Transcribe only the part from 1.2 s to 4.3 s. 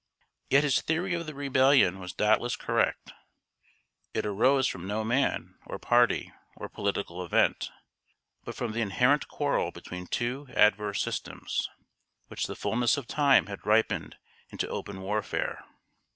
the Rebellion was doubtless correct. It